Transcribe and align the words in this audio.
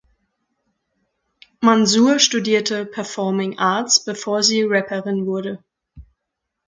Mansour 1.61 2.17
studierte 2.17 2.87
Performing 2.87 3.59
Arts 3.59 4.03
bevor 4.03 4.41
sie 4.41 4.63
Rapperin 4.63 5.27
wurde. 5.27 5.63